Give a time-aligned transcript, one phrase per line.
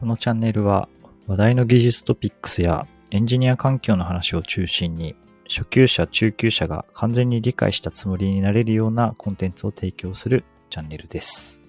[0.00, 0.88] このチャンネルは
[1.26, 5.14] 話題の技術トピックスやエンジニア環境の話を中心に
[5.46, 11.60] 初級者、中級者が完全に理解したつもりになれるようなコンテンツを提供するチャンネルです。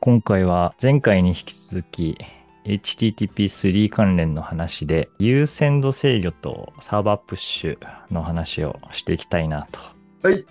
[0.00, 2.16] 今回は前回に引き続き
[2.64, 7.78] HTTP3 関連の話で優先度制御とサーバープッシュ
[8.10, 9.80] の話をしていきたいなと。
[10.22, 10.38] はい。
[10.38, 10.46] よ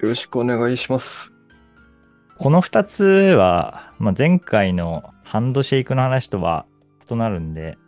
[0.00, 1.31] ろしくお願いします。
[2.42, 6.66] この2つは、まあ、前回のハンドシェイクの話とは
[7.08, 7.78] 異なるんで、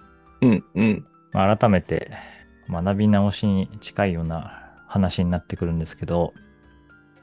[0.42, 1.06] うんうん。
[1.32, 2.12] まあ改めて
[2.70, 6.34] 学び直しに近いような話になってくるんですけど、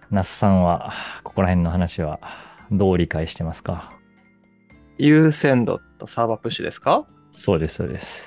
[0.09, 0.91] 那須さんは
[1.23, 2.19] ここら辺の話は
[2.69, 3.93] どう理解してますか？
[4.97, 7.07] 優先度とサーバープッシュですか？
[7.31, 8.23] そうです、そうです。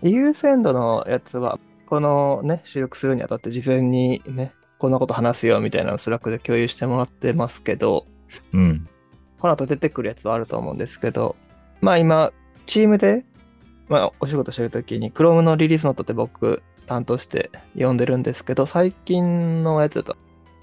[0.00, 8.06] 優先度のやつは、このね、収録するにあたって事前にね、こんなこと話すよみたいなのを Slack で共有してもらってますけど、
[8.52, 8.88] うん。
[9.38, 11.36] この後出てくるやつはあると思うんですけど、
[11.80, 12.32] まあ今、
[12.66, 13.24] チームで、
[13.88, 20.16] まあ、お仕事してるときに、Chrome のリリースノートって僕担当して読んでるんですけど、最近のやつだと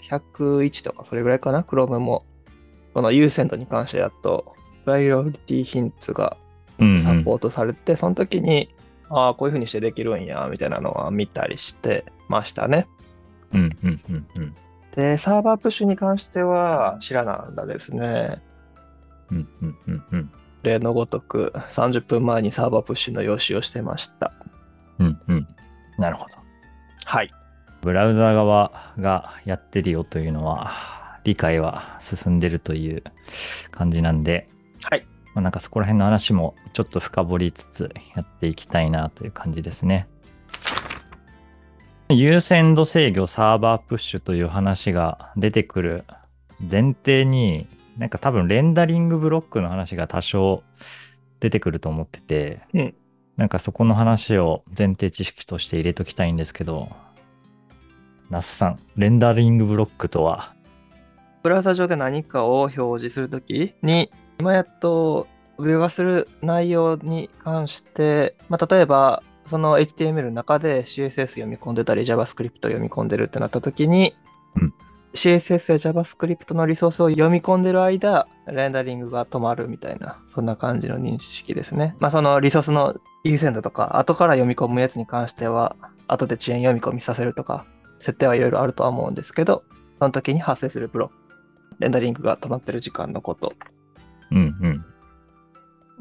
[0.09, 2.25] 101とかそれぐらいかな、Chrome も。
[2.93, 6.35] この優先度に関してやっと、 Priority Hints が
[6.81, 6.99] うん、うん。
[6.99, 8.73] サポートされて、その時に、
[9.09, 12.87] ああ、こういう風にしてできるんや、みたいなのは見たりしてましたね。
[13.53, 14.55] うん、うん、うん、うん。
[14.95, 18.41] で、サーバープッシュに関しては知らなんだですね。
[19.31, 20.31] うん、うん、うん、うん。
[20.63, 24.33] 例のごとく30分前にサーバープッシュの用紙をしてました。
[24.99, 25.47] うん、うん。
[25.97, 26.37] なるほど。
[27.05, 27.31] はい。
[27.81, 33.03] ブラウザ側がやってるよというのは、理解は進んでるという
[33.71, 34.49] 感じなんで、
[34.83, 35.05] はい。
[35.33, 40.07] まあ、なんかそこら辺の話もちょっと深掘りつつやっていきたいなという感じですね。
[42.11, 46.03] 優先度制御サーバープッシュという話が出てくる
[46.59, 50.63] 前提に、なんか多分レンダリングブロックの話が多少
[51.39, 52.95] 出てくると思ってて、うん。
[53.37, 56.89] なんかそこの話を前提知識として入れときたいんですけど、
[58.29, 60.53] 那須さん、レンダリングブロックとは、
[61.43, 74.15] ブラウザ上で何かを表示するときに、今やっと描画する内容に関して、まあ、例えば、その HTML の中で CSS 読み込んでたり JavaScript 読み込んでるってなったときに、
[74.55, 74.73] うん
[75.13, 81.95] CSS や JavaScript のリソースを読み込んでる間、レンダリングが止まるみたいな、そんな感じの認識ですね。
[81.99, 85.75] まあそのリソースの優先度とか、後から読み込むやつに関しては、
[86.07, 87.65] 後で遅延読み込みさせるとか、
[87.99, 89.63] 設定はいろいろあるとは思うんですけど、
[89.99, 91.15] その時に発生するブロック、
[91.79, 93.53] レンダリングが止まってる時間のこと。
[94.31, 94.85] うんうん。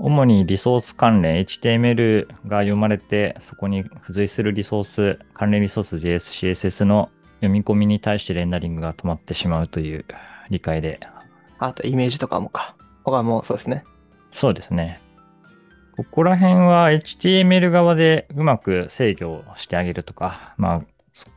[0.02, 10.06] 主にリソース関連、HTML が読まれて、そこに付随するリソース、関連リソース JS、CSS の読み込みに対してレンダリングが止まってしまうという
[10.48, 11.00] 理解で。
[11.58, 12.74] あとイメージとかもか。
[13.04, 13.84] 他もそうですね。
[14.30, 15.02] そうですね。
[15.98, 20.82] ここら辺は HTML 側でうまく制御してあげるとか、まあ、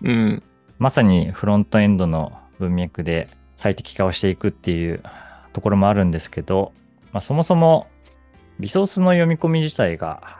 [0.03, 0.43] うん。
[0.79, 5.03] まさにフロントエンドの文脈で最適化をしていくっていう
[5.51, 6.71] ところもあるんですけど、
[7.11, 7.87] まあ、そもそも
[8.59, 10.39] リソースの読み込み自体が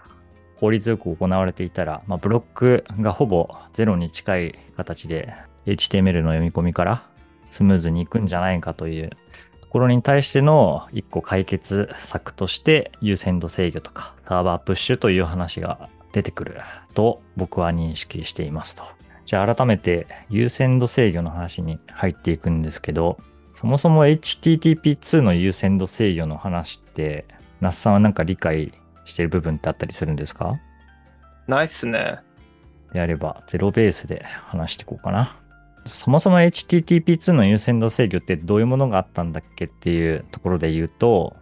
[0.60, 5.34] 効率よく行われていたら、まあ、ブロックがほぼゼロに近い形で
[5.66, 7.08] HTML の読み込みから
[7.52, 9.10] スムーズにいくんじゃないかという
[9.62, 16.62] ところに対しての一個解決策として優先度制御とかサーバープッシュという話が出てくる
[16.94, 18.84] と僕は認識していますと。
[19.26, 23.18] じゃあ改めて優先度制御の話に入っていくんですけど、
[23.56, 27.26] そもそも HTTP2 の優先度制御の話って、
[27.64, 28.74] 那須さんはなんか理解
[29.06, 30.60] してる部分ってあったりするんですか？
[31.48, 32.20] ないっすね。
[32.94, 35.36] であれば、ゼロベースで話していこうかな。
[35.86, 41.36] そもそも HTTP2 の優先度制御ってどういうものがあったんだっけっていうところで言うと、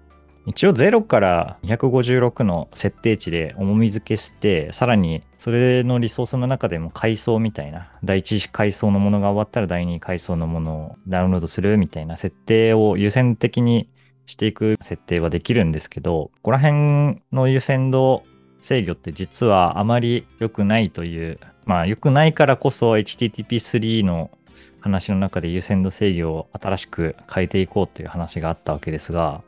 [0.47, 13.87] 一応0から256の設定値で重み付けして、さらにそれのリソースの中でも階層みたいな、第一階層のものが終わったら第二階層のものをダウンロードするみたいな設定を優先的に
[14.25, 18.23] していく設定はできるんですけど、ここら辺の優先度
[18.61, 24.31] 制御って実はあまり良くないという、まあ良くないからこそ HTTP3 の
[24.79, 29.43] 話の中で優先度制御を新しく変えていこうという話があったわけですが、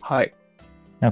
[0.00, 0.34] はい。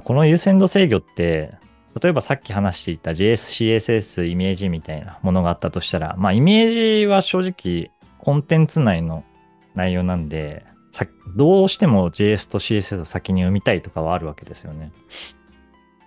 [0.03, 1.53] この優先度制御って、
[2.01, 9.23] 例えばさっき話していた JS、CSS イメージみたいなものがあったとしたら、まあイメージは正直コンテンツ内の
[9.75, 11.05] 内容なんで、さ
[11.35, 14.91] どうしても JS と CSS を先に読みたいとかはあるわけですよね。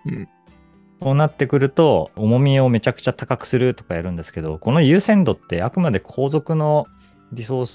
[0.06, 0.28] うん。
[1.02, 6.86] そうなってくると、重みをめちゃくちゃ高くするとかやるんですけど、この優先度ってあくまで後続の
[7.32, 7.66] リソー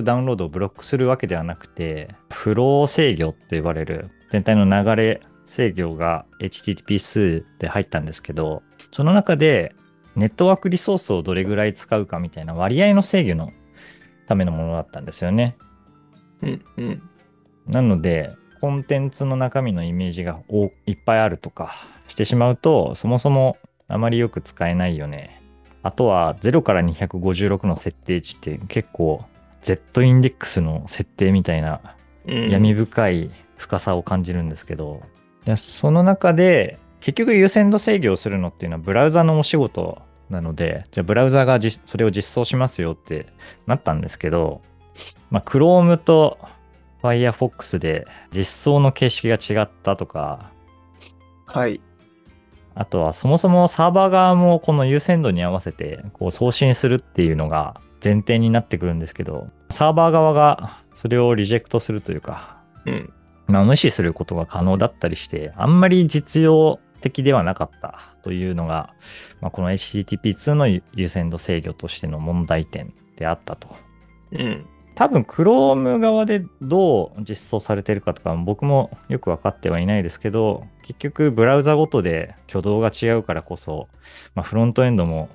[0.00, 9.74] スダウンロードをブロックするわけではなくて、フロー制御って呼ばれる、全体の流れ制御が HTTP 数で入ったんですけど、その中で
[10.16, 13.50] ネットワークリソースをどれぐらい使うかみたいな割合の制御の
[14.28, 15.56] ためのものだったんですよね。
[16.42, 17.02] うんうん。
[17.66, 21.74] なので、コンテンツの中身のイメージがおいっぱいあるとか
[22.08, 23.56] してしまうと、そもそも
[23.88, 25.42] あまりよく使えないよね。
[25.82, 29.24] あとは0から256の設定値って結構
[29.62, 31.80] Z インデックスの設定みたいな
[32.26, 35.02] うん闇深い深さを感じるんですけど、
[35.44, 40.00] でその中で結局優先度制御をするのっていうのはブラウザのお仕事
[40.30, 43.26] なので、じゃあブラウザがじそれを実装しますよって
[43.66, 44.62] なったんですけど、
[45.30, 46.38] まあ、Chrome と
[47.02, 50.52] Firefox で実装の形式が違ったとか、
[51.46, 51.80] はい。
[52.74, 63.12] あとはそもそもサーバー側もこの優先度に合わせてこう送信するっていうのが前提になってくるんですけど、サーバー側がそれをリジェクトするというか、うん。
[63.46, 68.94] まあ、無視することが可能だったりして、あんまり実用的ではなかったというのが、
[69.40, 73.68] まあ、この HTTP2 の優先度制御としての問題点であったと。
[74.32, 74.66] うん。
[74.94, 83.88] 多分 Chrome 側でどう実装されてるかとか僕もよく分かってはいないですけど結局ブラウザごとで挙動が違うからこそ、
[84.34, 85.28] まあ、フロントエンドも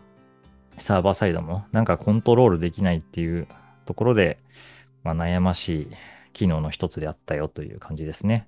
[0.78, 3.48] サーバーサイドもなんかコントロールできないっていう
[3.86, 4.38] ところで、
[5.04, 5.88] まあ、悩ましい
[6.34, 8.48] 機能の一つであったよという感じですね。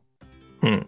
[0.61, 0.88] うん。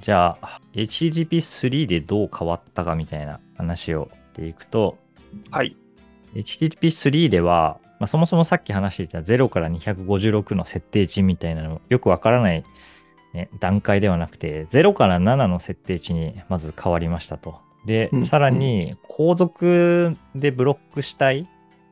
[0.00, 4.98] じゃあ HTTP3 でどう変わったかみたいな話をしていくと
[5.50, 5.76] はい。
[6.34, 12.64] HTTP3 では、まあ、そもそもさっき話していた0から256の設定値みたいなのよくわからない、
[13.32, 17.60] ね、段階ではなくて0から7の設定値にまず変わりましたと。
[17.86, 21.48] でうん、さらに後続でブロックしたい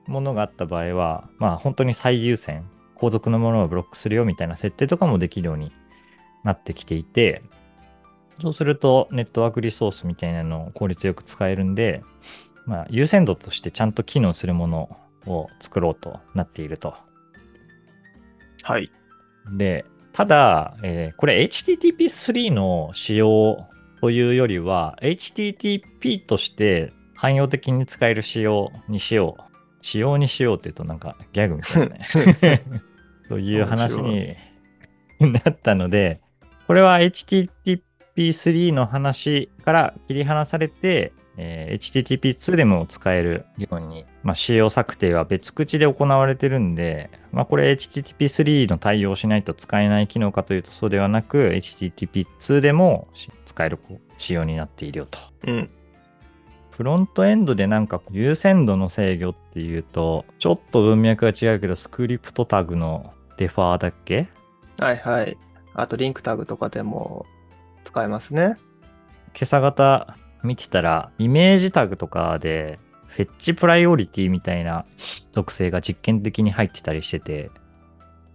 [0.08, 2.64] ものがあった場合は、まあ本当に最優先、
[2.96, 5.70] 後続のものをブロックするよみたいな設定とかもできるように
[6.42, 7.44] なってきていて、
[8.40, 12.02] そうするとネットワークリソースみたいなのを効率よく使えるんで、
[12.66, 14.96] まあ、優先度としてちゃんと機能するもの
[15.26, 16.94] を作ろうとなっていると。
[18.62, 18.90] はい。
[19.56, 23.66] で、ただ、えーこれ HTTP3 の仕様
[24.00, 29.42] というよりは、HTTP として汎用的に使える仕様にしよう。
[29.82, 32.64] 仕様にしようって言うとなんかギャグみたいなね。
[33.28, 34.36] という話に
[35.20, 36.20] なったので、
[36.66, 53.78] これは HTTP3 の話から切り離されて、えー HTTP2 でも使えるように、まあ、仕様策定は別口で行われてるんで、まあ、これ HTTP3 の対応しないと使えない機能かというとそうではなく HTTP2 でもし使える
[54.18, 55.18] 仕様になっているよと。
[55.46, 55.70] うん。
[56.70, 64.28] フロントエンドでなんか優先度の制御っていうと、ちょっと文脈が違うけど、スクリプトタグのデファーだっけ？
[64.78, 65.36] はいはい。
[65.74, 67.26] あと、リンクタグとかでも
[67.84, 68.56] 使えますね。
[69.34, 74.84] 今朝方見てたら、イメージタグとかで、フェッチプライオリティみたいな
[75.32, 77.50] 属性が実験的に入ってたりしてて、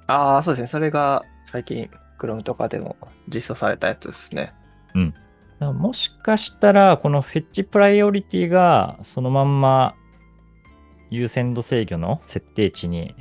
[0.08, 0.68] ああ、そうですね。
[0.68, 2.96] それが最近、Chrome とかでも
[3.28, 4.54] 実装されたやつですね。
[4.94, 5.14] だか
[5.60, 9.96] らもしかしたら、このフェッチプライオリティがそのまんま
[11.10, 13.16] 優先度制御の設定値に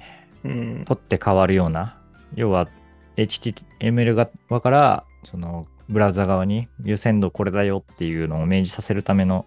[0.44, 0.84] うん。
[0.84, 1.96] 取って変わるような、
[2.34, 2.68] 要は
[3.16, 9.46] HTML 側からそのブラウザ側に優先度これだよっていうのを明示させるための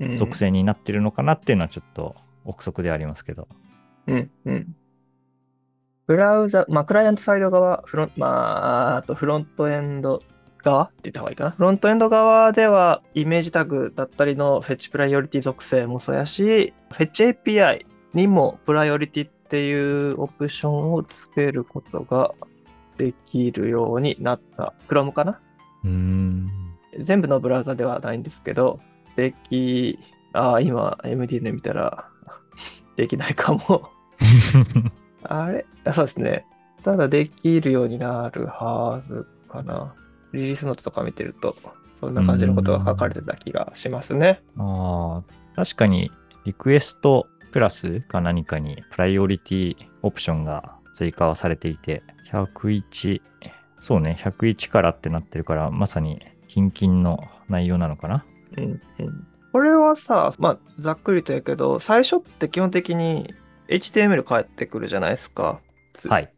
[0.00, 3.48] うん属性になってるのかなっていうのはちょっと憶測ではありますけど。
[4.06, 4.76] うんうん。
[6.06, 10.22] ブラウザ、まあ、クライアントサイド側、フロン、まあ、あとフロントエンド
[10.62, 11.50] 側って言った方がいいかな。
[11.50, 22.34] フロントエンド側では、イメージタグだったりのフェッチプライオリティ属性もそうやし、フェッチ API にもプライオリティっていうオプションをつけることが
[22.96, 24.72] できるようになった。
[24.88, 25.40] Chrome かな？
[25.84, 26.50] うーん。
[26.98, 28.80] 全部のブラウザではないんですけど、
[29.16, 29.98] でき、
[30.32, 32.08] ああ、今 MD で見たら
[32.96, 33.90] できないかも。
[35.24, 35.66] あれ？
[35.84, 36.44] あそうですね。
[36.82, 39.94] ただできるようになるはずかな。
[40.32, 41.56] リリースノートとか見てると、
[42.00, 44.42] そんな感じのことが書かれてた気がしますね。
[44.56, 46.10] ああ、確かに
[46.44, 53.20] リクエストクラスか何かにプライオリティオプションが追加はされていて、101、
[53.80, 58.24] そうね、101からってなってるから、まさにキンキンの内容なのかな？
[58.56, 58.80] うんうん、
[59.52, 63.34] これはさ、まあ、ざっくりとやけど、最初って基本的に
[63.68, 65.60] HTML 返ってくるじゃないですか。
[66.06, 66.32] はい。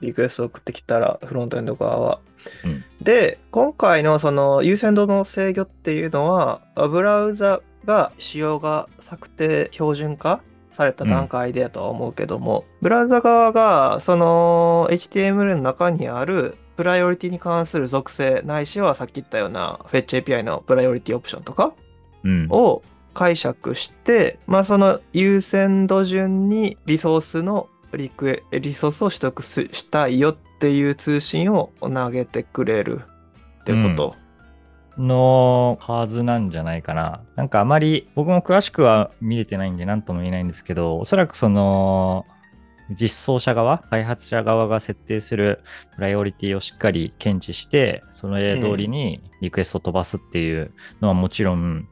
[0.00, 2.20] リクエスト送ってきたら、フロントエンド側は。
[2.64, 21.74] うんで、今回のその優先度の制御っていうのは、ブラウザが仕様が策定標準化された段階でやとは思うけども、ブラウザ側がその HTML の中にあるププライオリティに関する属性ないしはさっき言ったようなフェッチ API のプライオリティオプションとか
[22.24, 22.48] うん。
[22.50, 22.82] を
[23.14, 33.02] 解釈して、まあその優先度順にリソースのリクエリソースを取得すしたいよっていう通信を投げてくれる
[33.60, 34.16] ってこと。
[34.98, 37.20] のはずなんじゃないかな。
[37.36, 42.26] なんかあまり僕も詳しくは見れてないんで何とも言えないんですけど、おそらくその
[42.94, 45.62] 実装者側、開発者側が設定する
[45.94, 51.88] プライオリティをしっかり検知して、その絵通りにリクエストを飛ばすっていうのはもちろん、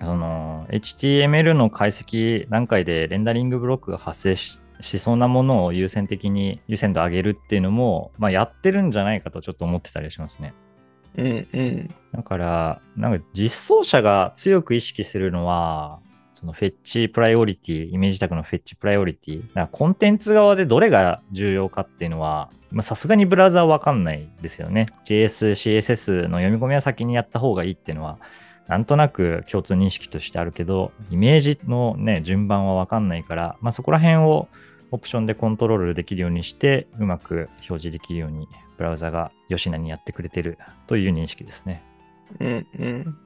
[0.00, 10.54] その HTML の解析段階でレンダリングブロックが発生ししそうなものを優先的に優先度上げるっていうのも、まあ、やってるんじゃないかとちょっと思ってたりしますね。
[11.16, 11.94] うんうん。
[12.12, 16.00] だから、なんか実装者が強く意識するのは、
[16.40, 22.50] そのフェッチプライオリティ、イメージタグのフェッチプライオリティ、だコンテンツ側でどれが重要かっていうのは、
[22.82, 24.86] さすがにブラウザはわかんないですよね。
[25.04, 28.18] JS、CSS の読み込みは先にやった方がいいっていうのは、
[28.68, 34.48] なんとなく共通認識としてあるけど、イメージのね、順番はわかんないから、まあそこら辺を
[34.92, 40.56] オプションでコントロールできるようにして、うまく表示できるように、ブラウザが吉名にやってくれてる
[40.86, 41.82] という認識ですね。
[42.38, 43.18] うんうん。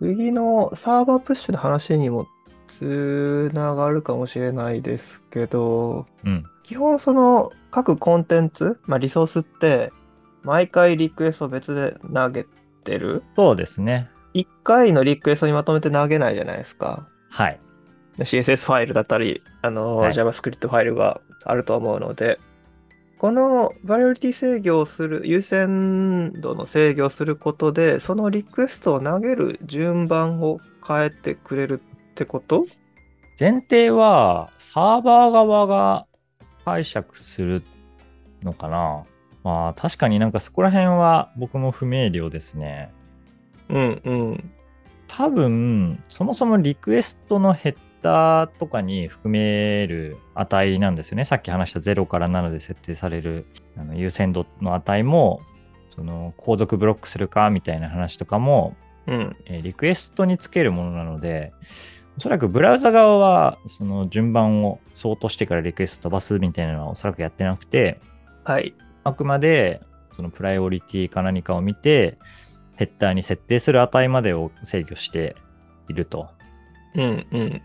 [0.00, 2.26] 次のサーバープッシュの話にも
[2.68, 6.44] つながるかもしれないですけど、うん。
[6.62, 9.92] 基本その各コンテンツ、まあ、リソースって
[10.42, 12.46] 毎回リクエストを別で投げ
[12.84, 13.22] てる？
[13.36, 14.08] そうですね。
[14.34, 17.08] 1回のリクエストにまとめて投げないじゃないですか。
[17.28, 17.60] はい。
[18.18, 22.38] CSS ファイルだったり、あの、はい JavaScript ファイルがあると思うので、
[23.20, 30.58] このバリオリティ制御をする、優先度の制御をすることで、そのリクエストを投げる順番を
[30.88, 32.64] 変えてくれるってこと？
[33.38, 36.06] 前提は、サーバー側が
[36.64, 37.62] 解釈する
[38.42, 39.04] のかな。
[39.44, 42.90] まあ、確かになんかそこら辺は僕も不明瞭ですね。
[43.68, 44.50] うんうん。
[45.08, 51.24] 多分、そもそもリクエストのヘッダーとかに含める値なんですよね。
[51.24, 55.40] さっき話した0から7で設定されるあの優先度の値も、
[55.88, 58.76] その後続ブロックするかみたいな話とかも、
[59.06, 59.36] うん。
[59.46, 61.52] えーリクエストにつけるものなので、
[62.18, 68.00] おそらくブラウザ側はその順番を相当してからリクエスト飛ばすみたいなのはおそらくやってなくて、
[68.44, 68.74] はい。
[69.04, 69.80] あくまで
[70.16, 72.18] そのプライオリティか何かを見て、
[72.76, 75.36] ヘッダーに設定する値までを制御して
[75.88, 76.28] いると。
[76.94, 77.62] うんうん。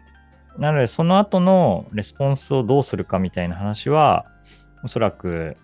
[0.58, 4.26] なので、その後のレスポンスをどうするかみたいな話は、
[4.84, 5.58] おそらく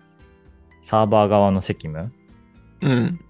[0.82, 2.12] サーバー側の責務
[2.80, 3.20] うん。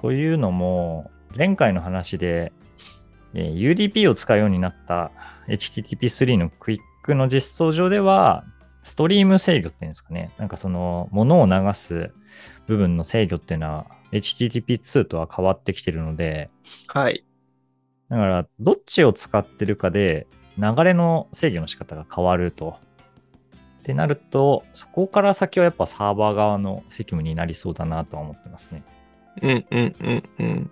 [0.00, 2.52] というのも、前回の話で、
[3.34, 5.10] えー UDP を使うようになった
[5.48, 8.44] HTTP3 のクイックの実装上では、
[8.82, 10.30] ストリーム制御っていうんですかね。
[10.38, 12.12] なんかその、ものを流す
[12.66, 16.50] 部分の制御っていうのは、HTTP2 とは変わってきてるので、
[16.86, 17.24] はい。
[18.08, 20.26] だから、どっちを使ってるかで、
[20.58, 22.78] 流れの制御の仕方が変わると。
[23.80, 28.82] ってなると、そこから先はやっぱサーバー側の責務になりそうだなとは思ってますね。
[29.42, 30.70] うんうんうんうん。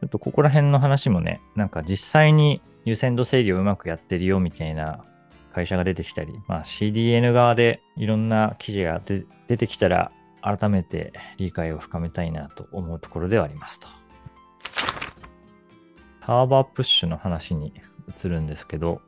[0.00, 5.04] ちょっとここら辺の話もね、なんか実際に優先度制御をうまくやってるよみたいな
[5.52, 10.10] 会社が出てきたり、まあ、CDN 側でいろんな記事が出出てきたら、
[10.40, 13.86] 改めて理解を深めたいなと思うところではありますと。
[16.26, 17.72] サーバープッシュの話に
[18.08, 19.00] 移るんですけど、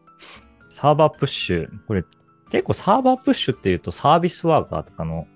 [0.68, 2.04] サーバープッシュ、これ
[2.50, 5.26] 結構サーバープッシュっていうとサービスワーカーとかの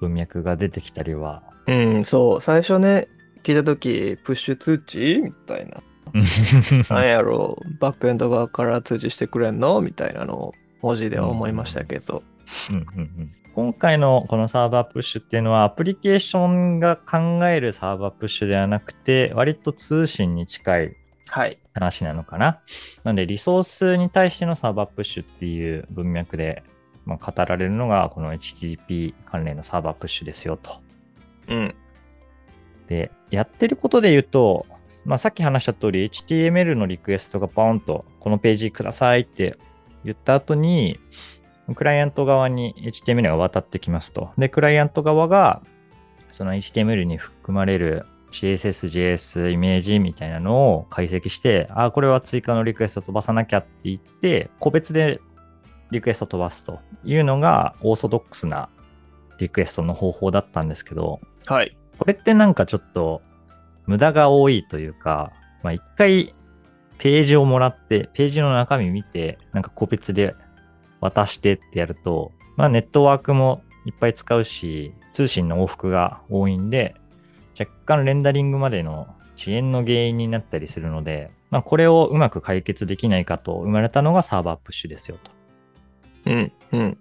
[0.00, 2.40] 文脈が出てきたりは、うん、そう。
[2.40, 3.08] 最初ね、
[3.42, 5.82] 聞いたとき、プッシュ通知みたいな。
[6.94, 9.80] なんやろう、バックエンド側から通知してくれんの？
[9.80, 12.22] みたいなのを文字では思いましたけど。
[12.70, 20.96] うんうんうん今回のこのサーバープッシュっていうのはアプリケーションが考えるサーバープッシュではなくて割と通信に近い。
[21.74, 22.60] 話なのかな。
[23.02, 26.62] なのでリソースに対してのサーバープッシュっていう文脈で、
[27.04, 30.70] まあ、語られるのがこの HTTP 関連のサーバープッシュですよと。
[31.48, 31.74] うん。
[32.88, 34.66] で、やってることで言うと、
[35.04, 39.58] まあ、さっき話した通り HTML のリクエストがポーンとこのページくださいって
[40.04, 40.98] 言った後に、
[41.74, 44.30] クライアント側に HTML が渡ってきますと。
[44.36, 45.62] で、クライアント側が
[46.30, 55.20] その HTML に含まれる CSS、JS、イメージみたいなのを解析して、あ、これは追加のリクエスト飛ばさなきゃって言って、個別で
[55.92, 58.68] リクエスト飛ばすというのがオーソドックスな
[59.38, 61.76] リクエストの方法だったんですけど、はい。
[61.98, 63.22] これってなんかちょっと
[63.86, 66.34] 無駄が多いというか、まあ一回
[66.98, 70.34] ページをもらって、ページの中身見て、なんか個別で
[71.00, 76.96] 渡してってやると、まあネットワークもいっぱい使うし、通信の往復が多いんで、
[77.58, 85.30] 若干レンダリングまでの遅延の原因になったりするので、まあ、これをうまく解決できないかと生まれたのがサーバープッシュですよと。
[86.26, 86.52] うん。
[86.72, 86.98] うん。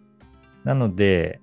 [0.63, 1.39] なので、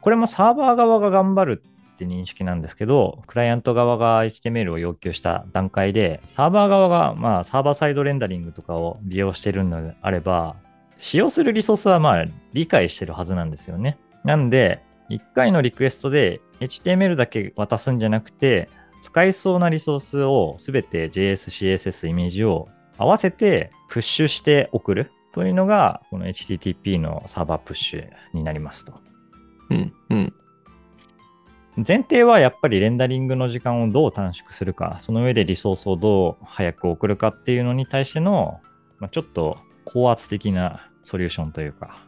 [0.00, 1.62] これもサーバー側が頑張る
[1.94, 10.56] って認識なんですけど、クライアント側が HTML を要求した段階で、サーバー側が、まあ、サーバーサイドレンダリングとかを利用しているのであれば、
[10.98, 13.98] 使用するリソースはまあ理解してるはずなんですよね。
[14.24, 18.68] なんで、1回のリクエストで HTML だけ渡すんじゃなくて、
[19.02, 29.00] 使いそうなリソースをすべて JS、CSS、イメージを合わせてプッシュして送るというのが、この HTTP のサーバープッシュになりますと。
[29.70, 29.92] うん。
[30.10, 30.34] うん。
[31.86, 38.60] 前提はやっぱりレンダリングの時間をどう短縮するか、その上でリソースをどう早く送るかっていうのに対しての、
[38.98, 42.05] まあ、ちょっと高圧的なソリューションというか、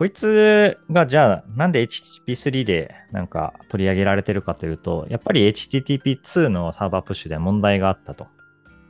[0.00, 8.26] こいつがじゃあなんで HTTP3 でなんか取り上げられてるかというと、やっぱり HTTP2 のサーバープッシュで問題があったと。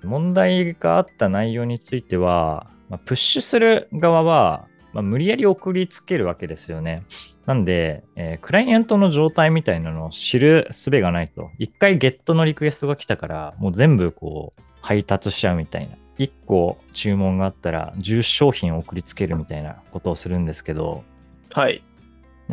[0.04, 7.02] 問題があった内容については、まあ、プッシュする側は、まあ、無理やり送りつけるわけですよね。
[7.44, 11.50] なんで、えークライアントの状態みたいなのを知る術がないと。
[11.58, 15.96] 一回ゲットのリクエストが来たから、もう全部こう配達しちゃうみたいな。
[16.20, 21.02] 一個注文があったら10商品送りつけるみたいなことをするんですけど、
[21.50, 21.82] はい。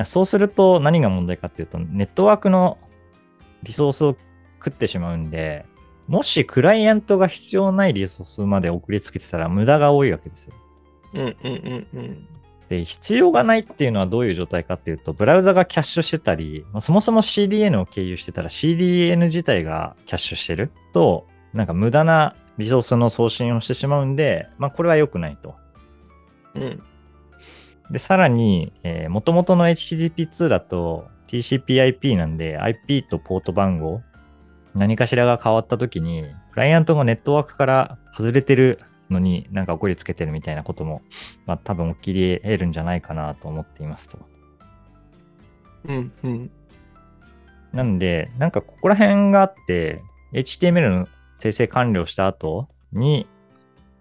[0.06, 2.78] そうすると何が問題かっていうと、ネットワークの
[3.64, 4.16] リソースを
[4.60, 5.66] 食ってしまうんで、
[6.08, 10.54] もしクライアントが必要ないリソースまで送りつけてたら無駄が多いわけですよ。
[11.16, 12.28] うんうんうんうん。
[12.70, 25.56] で、必要がないっていうのはどういう状態かっていうと、ブラウザがキャッシュしてたり、まあそもそも CDN を経由してたら CDN 自体がキャッシュしてると、なんか無駄なリソースの送信をしてしまうんで、まあこれは良くないと。
[26.56, 26.84] うん。
[27.92, 34.01] で、さらに、えー、元々の HTTP2 だと TCP/IP なんで IP とポート番号、
[34.74, 38.79] 何かしらが変わった時に、クライアントがネットワークから外れてる
[39.10, 41.01] のになんか送りつけてるみたいなことも、
[41.46, 44.20] まあ多分起き得るんじゃないかなと思っていますと。
[45.86, 46.51] うんうん。
[47.74, 50.01] なんで、なんかここら辺があって、
[50.34, 51.08] HTML の
[51.40, 53.28] 生成完了した後に、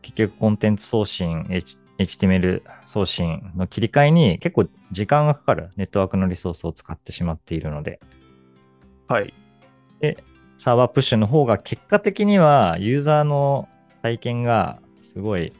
[0.02, 8.00] 結局コンテンツ送信、H- HTML 送信の切り替えに結構時間がかかるネットワークのリソースを使ってしまっているので、
[9.08, 9.34] はい。
[10.58, 13.68] サーバープッシュの方が結果的にはユーザーの
[14.02, 15.52] 体験がすごい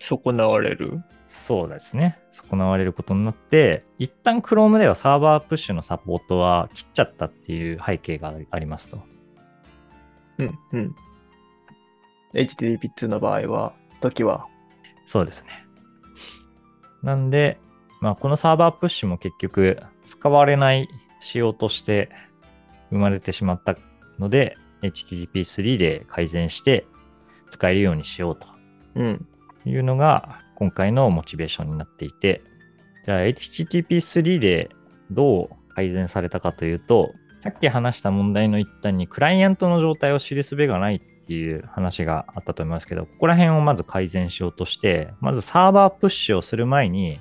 [0.00, 1.02] 損なわれる？
[1.28, 2.18] そうですね。
[2.32, 9.02] 損なわれることになって、一旦 Chrome ではサーバープッシュのサポートは切っちゃったっていう背景がありますと。
[10.38, 10.96] うんうん。
[12.34, 14.46] HTTP2 の場合は、時は？
[15.06, 15.64] そうですね。
[17.02, 17.58] なんで、
[18.00, 20.88] まあ、このサーバープッシュも結局使われない
[21.20, 22.10] 仕様として
[22.90, 23.76] 生まれてしまった
[24.18, 26.86] ので、HTTP3 で改善して
[27.48, 28.46] 使えるようにしようと
[28.94, 29.26] うん。
[29.64, 32.42] いうのが今回のモチベーションになっていて、
[33.04, 34.70] じゃあ HTTP3 で
[35.10, 47.20] どう改善されたかというと、さっき話した問題の一端にクライアントの状態を知る術がないっていう話があったと思いますけど、ここら辺をまず改善しようとして、まずサーバープッシュをする前に、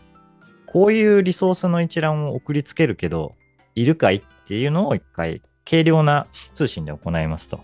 [0.65, 3.35] こういうリソースの一覧を送りつけるけど、
[3.75, 7.59] いるかいっていうのを一回軽量な通信で行いますと。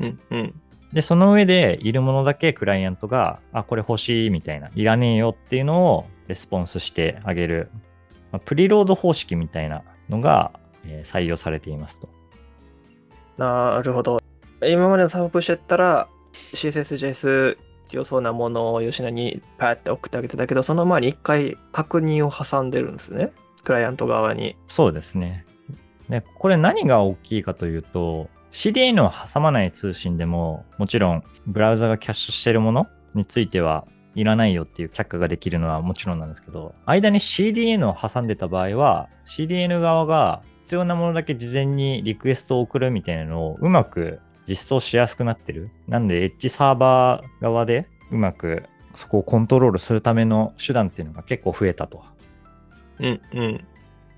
[0.00, 0.54] うんうん。
[0.92, 7.70] で、その上でいるものだけクライアントが、あ、これ欲しいみたいな、いらねえよっていうのをレスポンスしてあげる、
[8.32, 10.52] まあプリロード方式みたいなのが、
[10.84, 12.08] えー採用されていますと。
[13.36, 14.20] なるほど。
[14.62, 16.08] 今までのサープッシュやったら、
[16.52, 23.32] CSS、JS 必要そうなものを吉野にパーって送ってあげてたけど、その前に一回確認を挟んでるんですね。
[23.64, 24.56] クライアント側に。
[24.66, 25.46] そうですね。
[26.08, 45.70] で、これ何が大きいかというと、CDN を挟まない通信でも、もちろんブラウザがキャッシュしているものについてはいらないよっていう却下ができるのはもちろんなんですけど、間に CDN を挟んでた場合は、CDN 側が必要なものだけ事前にリクエストを送るみたいなのをうまく実装しやすくなってる？
[45.86, 52.04] なんで、エッジサーバー側でうまくそこをコントロールするための手段っていうのが結構増えたと。
[52.98, 53.64] うんうん。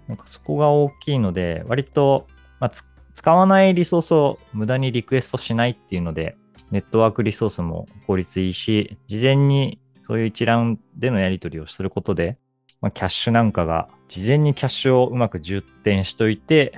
[0.08, 2.26] なんかそこが大きいので、割と、
[2.58, 2.82] まあ、つ
[3.14, 6.36] 使わないリソースを無駄にリクエストしないっていうので、
[6.72, 12.38] ネットワークリソースも効率いいし、事前にそういう一覧でのやり取りをすることで、
[12.80, 16.72] まあ、キャッシュなんかが、事前にキャッシュをうまく充填しといて、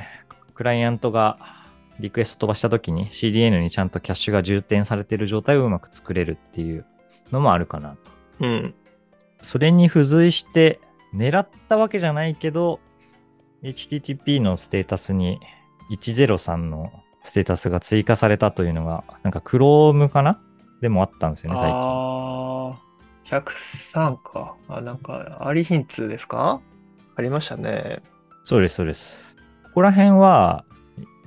[0.55, 1.39] クライアントが
[2.01, 6.85] リクエスト飛ばした時に CDN にちゃんとキャッシュが充填されている状態をうまく作れるっていう
[7.31, 8.11] のもあるかなと。
[8.41, 8.75] うん。
[9.43, 10.81] それに付随して
[11.15, 12.81] 狙ったわけじゃないけど、
[13.63, 15.39] HTTP のステータスに
[15.91, 20.41] 103のステータスが追加されたというのが、なんか Chrome かな？
[20.81, 22.75] でもあったんですよね、最近。
[23.25, 24.57] 103か。
[24.69, 26.61] あ、なんか、アリヒンツですか？
[27.17, 28.01] ありましたね。
[28.45, 29.35] そうです、そうです。
[29.65, 30.65] ここら辺は、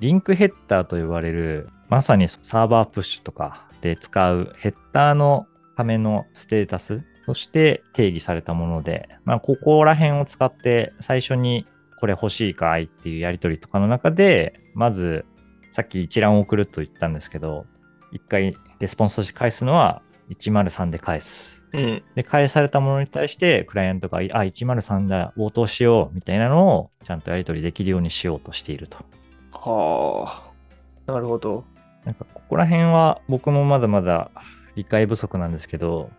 [0.00, 11.66] リンクヘッダーと呼ばれる、まさにサーバープッシュとかで使うヘッダーのためのステータスとして定義されたもので、まあ、ここら辺を使って最初に
[11.98, 15.24] これ欲しいかいっていうやり取りとかの中で、まず
[15.72, 17.66] さっき一覧を送ると言ったんですけど、
[18.12, 21.55] 一回レスポンスとして返すのは103で返す。
[21.76, 22.02] うん。
[22.14, 28.98] で、返されたものに対して、クライアントが、あ、103だ、応答しよう、みたいなのを、ちゃんとやり取りできるようにしようとしていると。
[29.52, 30.52] は
[31.06, 31.12] あ。
[31.12, 31.64] なるほど。
[32.04, 34.30] なんか、ここら辺は僕もまだまだ
[34.74, 36.10] 理解不足なんですけど、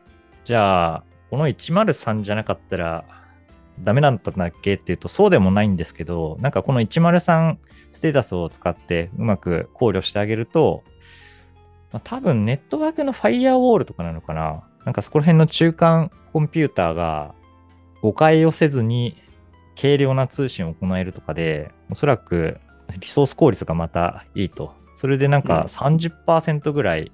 [0.44, 3.04] じゃあ、この103じゃなかったら、
[3.80, 7.58] ダメだったんだっけっていうと、そうでもないんですけど、なんかこの103
[7.92, 10.84] ステータスを使ってうまく考慮してあげると、
[11.92, 17.36] まあ、多分ネットワークのファイアウォールとかなのかななんかそこら辺の中間コンピューターが
[18.02, 19.18] 誤解をせずに
[19.76, 22.62] 軽量な通信を行えるとかで、おそらく
[22.98, 24.74] リソース効率がまたいいと。
[24.96, 27.12] それでなんか30%ぐらい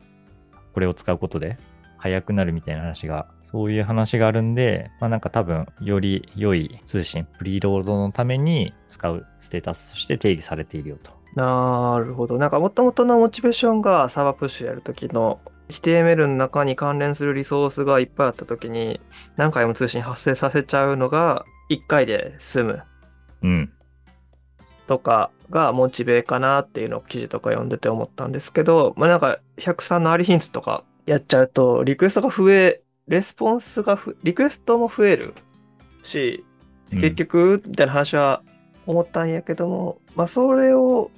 [0.75, 1.57] これを使うことで
[1.97, 11.09] 速くなるみたいな話が、そういう話があるんで、まあなんか多分より良い通信、プリロードのために使うステータスとして定義されているよと。
[11.33, 12.37] なるほど。
[12.37, 18.99] なんか、もともとのモチベーションがサーバープッシュやるときの HTML の中に関連するリソースがいっぱいあったときに、
[19.37, 22.83] 何回も通信発生させちゃうのが1回で済む
[23.41, 23.73] うん。
[24.87, 35.33] とかがモチベかなっていうのを記事とか読んでて思ったんですけど、まあなんか103のアリヒンツとかやっちゃうと、リクエストが増え、レスポンスがふ、リクエストも増える
[36.03, 36.53] し、うん
[36.99, 38.43] 結局、みたいな話は
[38.85, 41.09] 思ったんやけども、まあそれを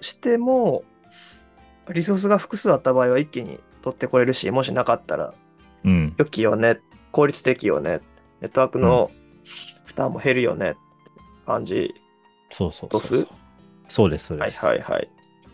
[0.00, 0.82] しても、
[1.92, 5.34] リソースが複数あった場合は一気に取ってこれるし、もしなかったら
[5.84, 6.14] うん。
[6.16, 8.00] 良きよね、効率的よね、
[8.40, 9.10] ネットワークの
[9.84, 10.74] 負担も減るよね、
[11.46, 11.94] 感じ。
[12.50, 13.36] そうそうどそううそう。
[13.88, 14.64] そうです、そうはいです。
[14.64, 15.10] はいはい。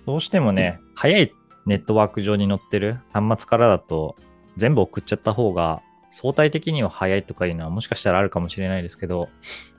[0.07, 1.33] どうしてもね、早い
[1.67, 4.17] ネットワーク上に載ってる端末からだと、
[4.57, 9.29] 全部送っちゃった方が、相対的には早いとかいうのはもしかしたらあるかもしれないですけど、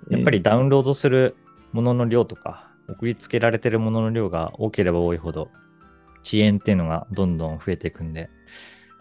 [0.10, 1.36] やっぱりダウンロードする
[1.72, 5.50] ものの量とか、送りつけられてるものの量が多ければ多いほど、
[6.24, 8.30] 遅延っていうのがどんどん増えていくんで、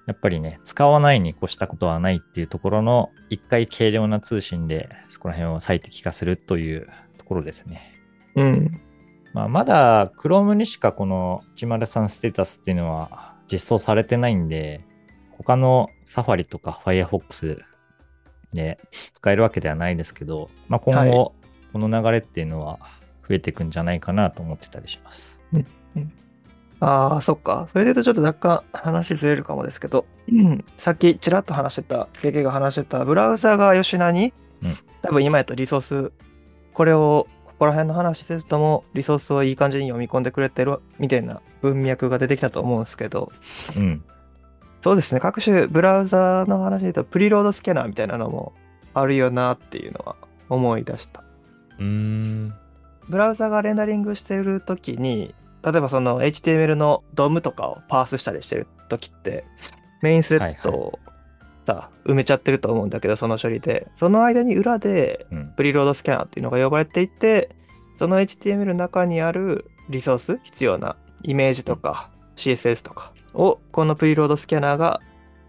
[0.06, 7.92] やっぱりね、使わないに越したことはないっていうところの、一回軽量な通信で、そこら辺を最適化するというところですね。
[8.34, 8.80] うん。
[9.34, 14.80] まあ、まだ Chrome にしかこの103ステータスっていうのは実装されてないんで、
[15.32, 17.60] 他の Safari とか Firefox
[18.52, 18.78] で
[19.12, 21.34] 使えるわけではないですけど、まあ、今はい後
[21.72, 22.78] この流れっていうのは
[23.28, 25.38] 増えていくんじゃないかなと思ってたりします。
[26.80, 27.66] ああ、そっか。
[27.68, 36.12] それで言うとちょっと若干話ずれるかもですけど、うんさっきちらっと話してた、経験が話してた、ブラウザが吉名に、うん多分今やとリソース、
[36.72, 43.32] これを、ここら辺の話せずとも、リソースをいい感じに読み込んでくれてるみたいな文脈が出てきたと思うんですけど、
[43.76, 44.04] うん。
[44.82, 48.52] そうですね、各種ブラウザの話で言うと、プリロードスキャナーみたいなのも
[48.94, 50.16] あるよなっていうのは
[50.48, 51.22] 思い出した。
[51.78, 52.54] うーん。
[53.08, 55.34] ブラウザがレンダリングしてるときに、
[55.64, 59.44] 例えばその HTML の DOM とかをパースしたりしてるときって、
[60.02, 60.98] メインスレッドを
[61.68, 63.88] さ、埋めちゃってると思うんだけど、その処理で。
[63.94, 65.52] その間に裏でうん。
[65.56, 67.50] プリロードスキャナーっていうのが呼ばれていて、
[67.98, 75.00] その HTML の中にあるリソース、必要なイメージとか CSS とかを、このプリロードスキャナーが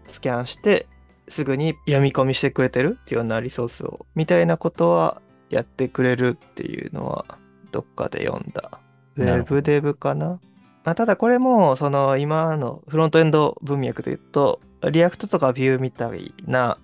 [0.06, 0.86] スキャンして、
[1.28, 7.24] すぐに読み込みしてくれてるっていうようなリソースを、みたいなことはやってくれるっていうのは、
[7.70, 8.79] どっかで読んだ。
[9.16, 10.40] ウェブデブかな？
[10.84, 16.78] まあ、ただこれも、その今のフロントエンド文脈で言うと、 React とか Vue みたいな、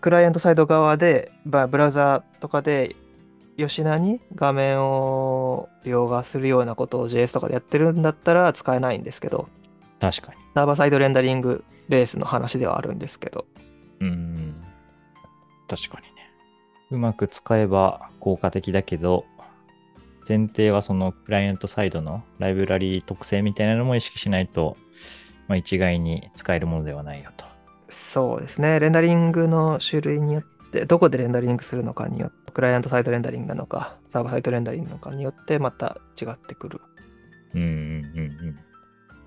[0.00, 2.96] クライアントサイド側で、まあブラウザとかで、
[3.56, 9.48] よしなに画面を描画するようなことを JS とかでやってるんだったら使えないんですけど、
[10.00, 10.38] 確かに。
[10.54, 13.46] サーバーサイドレンダリングベースの話ではあるんですけど、
[14.00, 14.64] うーん。
[15.68, 16.30] 確かにね。
[16.90, 19.24] うまく使えば効果的だけど、
[20.26, 24.76] 前提はそのクライアントサイドのライブラリー特性みたいなのも意識しないと、
[25.48, 27.44] まあ、一概に使えるものではないよと。
[27.88, 36.80] そうですね、レンダリングの種類によって、どこでレンダリングするのかによって、クライアントサイドレンダリングなのか、サーバーサイドレンダリングなのかによって、また違ってくる。
[37.54, 38.58] うんうんうんうん。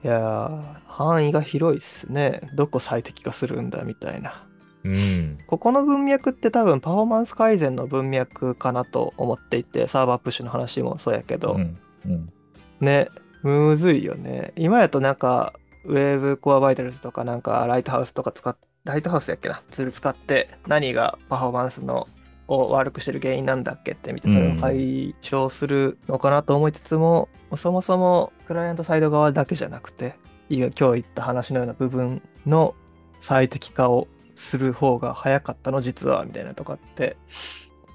[0.03, 2.49] いやー、範囲が広いっすね。
[2.53, 4.46] どこ最適化するんだみたいな。
[4.87, 5.37] うん。
[5.47, 11.77] ここの文脈って多分パフォーマンス改善の文脈かなと思っていて、サーバープッシュの話もそうやけど、うん。
[12.05, 12.33] うん。
[12.79, 13.09] ね、
[13.43, 14.53] むずいよね。
[14.55, 15.53] 今やとなんか、
[15.85, 22.07] ウェブコアバイタルズとかなんかライトハウスとか使っライトハウスやっけな、ツール使って何がパフォーマンスの
[22.47, 30.15] を悪くしてる原因なんだっけって見て、それを解消するのかなと思いつつも、そもそもクライアントサイド側だけじゃなくて、
[30.49, 32.75] 今日言った話のような部分の
[33.19, 37.17] 最適化をする方が早かったの実はみたいなとかって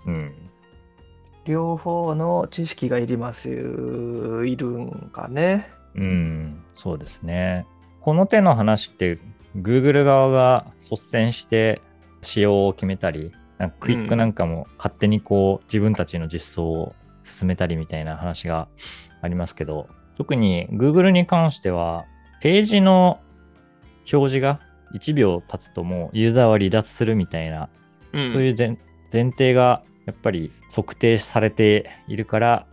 [0.06, 0.34] うん。
[1.44, 6.62] 両方の知識がいりますいるんかねうん。
[6.74, 7.66] そうですね。
[8.00, 9.18] この手の話って、
[9.56, 11.80] Google 側が率先して
[12.22, 18.68] 仕様を決めたり、なんかクイックなんかも勝手にこう自分たちの実装を進めたりみたいな話が
[19.20, 22.04] ありますけど、特に Google に関しては、
[22.40, 23.20] ページの
[24.12, 24.60] 表示が
[24.94, 27.68] 1秒経つともうユーザーは離脱するみたいな、
[28.12, 28.32] うん。
[28.32, 28.78] そういう前
[29.12, 32.66] 前提がやっぱり測定されているから、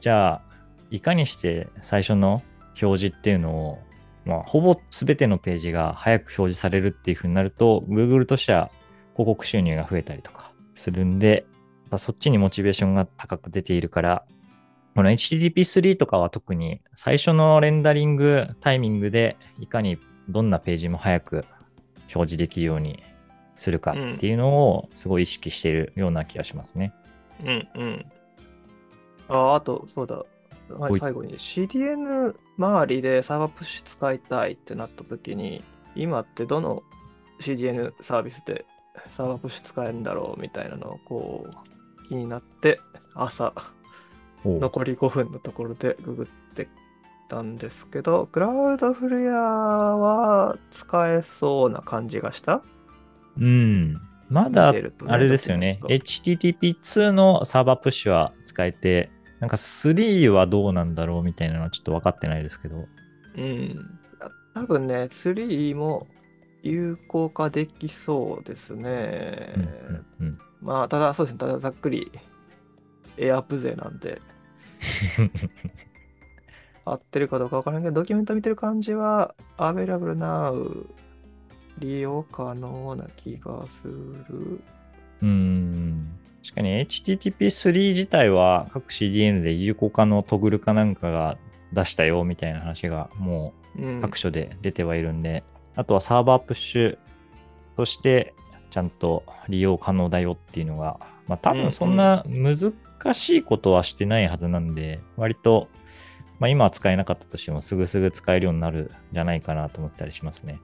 [0.00, 0.42] じゃあ、
[0.90, 2.42] いかにして最初の
[2.80, 3.78] 表示っていうのを、
[4.24, 8.70] まあ、ほぼ全てのページが早く表示されるっていう風になると、Google としては
[9.14, 11.46] 広告収入が増えたりとかするんで、
[11.90, 14.24] まあそっちにモチベーションが高く出ているから、
[14.94, 21.44] この HTTP3 とかは特に最初のレンダリングタイミングでいかにどんなページも早く
[22.14, 23.02] 表示できるように
[23.56, 26.92] するかっていうのをすごい意識しているような気がしますね。
[27.44, 28.06] うんうん。
[29.28, 30.24] あ、あと、そうだ。
[30.98, 35.62] 最後に CDN 周りでサーバープッシュ使いたいってなった時に、
[35.94, 36.82] 今ってどの
[37.40, 38.66] CDN サービスで
[39.10, 42.80] サーバープッシュ使えるんだろうみたいなのをこう気になって、
[43.14, 43.54] 朝
[44.44, 46.47] 残り5分のところでググって
[47.28, 52.62] たんですけど、クラウドフレアは使えそうな感じがした？
[53.38, 54.00] うん。
[54.28, 54.68] まだ
[55.06, 55.78] あれですよね。
[55.80, 59.10] ドキュメン HTTP2 のサーバープッシュは使えて、
[59.40, 62.86] なんか3はどうなんだろうみたいなのはちょっと分かってないですけど。
[63.36, 63.98] うん。
[64.54, 66.08] 多分ね、3も
[66.62, 69.54] 有効化できそうですね。
[69.56, 72.10] うんうんうんまあ、ただ、そうですね、ただざっくり、
[73.16, 74.20] エアプ勢なんで、
[76.92, 80.86] 合ってるかどうかわからんけど、ドキュメント見てる感じは、available now
[81.78, 84.60] 利用可能な気がする。
[85.22, 86.18] うん。
[86.42, 91.36] 確かに HTTP3 自体は各 CDN で有効化のトグルかなんかが
[91.72, 95.44] 出したよみたいな話がもうんう各所で出てはいるんで、
[95.76, 96.98] あとはサーバープッシュ
[97.76, 98.34] として
[98.70, 102.72] ちゃんと利用可能だよっていうのが、まあ多分そんな難
[103.12, 105.68] しいことはしてないはずなんで、割と、
[106.38, 110.60] まあ今は使えなかったとしてもすぐすぐ使えるようになるんじゃないかなと思ってたりしますね。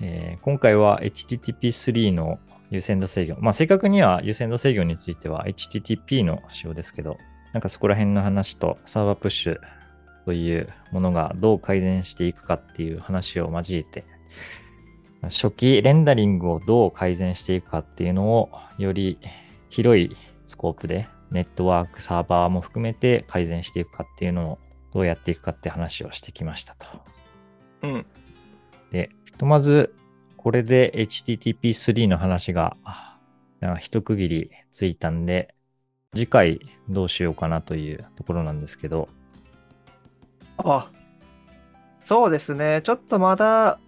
[0.00, 2.38] えー今回は HTTP3 の
[2.70, 3.36] 優先度制御。
[3.40, 7.18] まあ正確には優先度制御については HTTP の仕様ですけど、
[7.52, 9.60] なんかそこら辺の話とサーバープッシュ
[10.24, 14.04] というものがどう改善していくかっていう話を交えて、
[15.22, 19.18] 初期レンダリングをどう改善していくかっていうのをより
[19.70, 24.58] 広いスコープでネットワーク、サーバーも含めて改善していくかっていうのを
[24.92, 26.86] どうやっていくかって話をしてきましたと。
[27.82, 28.06] うん。
[28.92, 29.94] で、ひとまず
[30.36, 32.76] これで HTTP3 の話が
[33.80, 35.54] 一区切りついたんで、
[36.14, 39.08] 次回どうしようかなというところなんですけど、
[40.58, 40.88] あ、
[42.04, 42.80] そうですね。
[42.84, 43.80] ちょっとまだ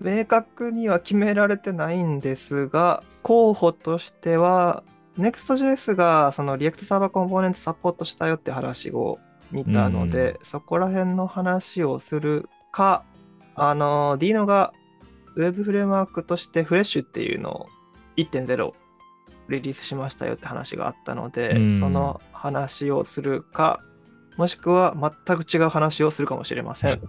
[0.00, 4.84] 明確には決められてないんですが、候補としては、
[5.18, 9.18] Next.js がその React Server Component サポートしたよって話を
[9.50, 13.04] 見たので、そこら辺の話をするか、
[13.54, 14.72] あの、Dino が
[15.36, 17.66] Web フレームワークとしてフレッシュっていうのを
[18.16, 18.72] 1.0
[19.48, 23.80] リリースしましたよって話があったので、うんその話をするか、
[24.36, 24.96] もしくは
[25.26, 27.00] 全く違う話をするかもしれません。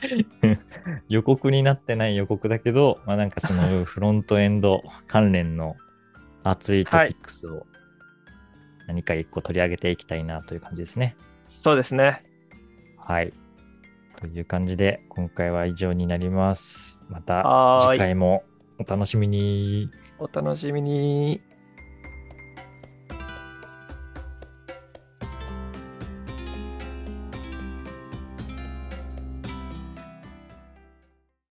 [1.08, 5.76] 予告になってない予告だけど、まあなんかそのフロントエンド関連の
[6.44, 7.66] 熱いトピックスを
[8.86, 11.16] 何か一個取り上げていきたいなという感じですね。
[11.44, 12.22] そうですね。
[12.98, 13.32] はい。
[14.20, 17.04] という感じで今回は以上になります。
[17.08, 18.44] また次回も
[18.78, 19.90] お楽しみに。
[20.18, 21.40] お楽しみに。